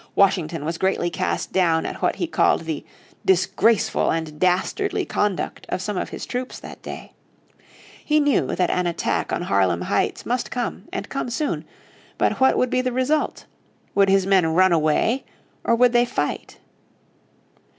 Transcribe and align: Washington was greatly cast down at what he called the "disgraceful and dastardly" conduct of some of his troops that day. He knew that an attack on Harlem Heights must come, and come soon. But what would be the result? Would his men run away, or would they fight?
Washington 0.15 0.65
was 0.65 0.79
greatly 0.79 1.11
cast 1.11 1.51
down 1.53 1.85
at 1.85 2.01
what 2.01 2.15
he 2.15 2.25
called 2.25 2.61
the 2.61 2.83
"disgraceful 3.23 4.09
and 4.11 4.39
dastardly" 4.39 5.05
conduct 5.05 5.67
of 5.69 5.79
some 5.79 5.95
of 5.95 6.09
his 6.09 6.25
troops 6.25 6.57
that 6.59 6.81
day. 6.81 7.13
He 8.03 8.19
knew 8.19 8.47
that 8.55 8.71
an 8.71 8.87
attack 8.87 9.31
on 9.31 9.43
Harlem 9.43 9.81
Heights 9.81 10.25
must 10.25 10.49
come, 10.49 10.85
and 10.91 11.07
come 11.07 11.29
soon. 11.29 11.65
But 12.17 12.39
what 12.39 12.57
would 12.57 12.71
be 12.71 12.81
the 12.81 12.91
result? 12.91 13.45
Would 13.93 14.09
his 14.09 14.25
men 14.25 14.47
run 14.47 14.71
away, 14.71 15.23
or 15.63 15.75
would 15.75 15.93
they 15.93 16.05
fight? 16.05 16.57